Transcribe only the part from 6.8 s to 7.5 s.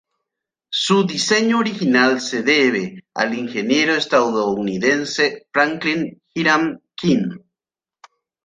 King.